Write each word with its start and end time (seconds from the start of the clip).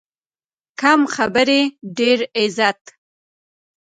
کم 0.81 1.01
خبرې، 1.15 1.61
ډېر 1.97 2.19
عزت. 2.37 2.81